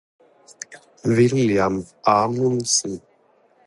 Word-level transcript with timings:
William 1.05 1.75
Amundsen 2.03 2.93